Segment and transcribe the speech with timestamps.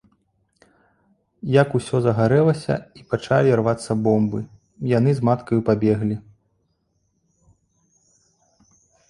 [1.61, 4.39] Як усё загарэлася і пачалі рвацца бомбы,
[4.97, 6.19] яны з маткаю пабеглі.